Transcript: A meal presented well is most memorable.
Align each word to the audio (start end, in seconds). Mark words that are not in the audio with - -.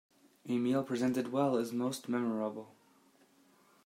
A 0.49 0.57
meal 0.57 0.83
presented 0.83 1.31
well 1.31 1.57
is 1.57 1.71
most 1.71 2.09
memorable. 2.09 2.73